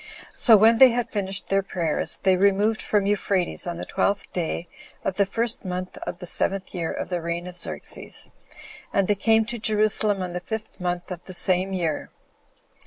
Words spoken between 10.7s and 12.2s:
month of the same year.